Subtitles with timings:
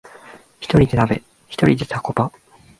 [0.59, 2.31] ひとりで鍋、ひとりでタコパ